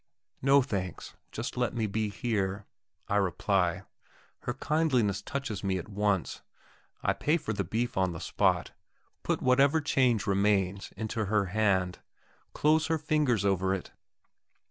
[0.41, 2.65] "No, thanks; just let me be here,"
[3.07, 3.83] I reply;
[4.39, 6.41] her kindliness touches me at once.
[7.03, 8.71] I pay for the beef on the spot,
[9.21, 11.99] put whatever change remains into her hand,
[12.51, 13.91] close her fingers over it.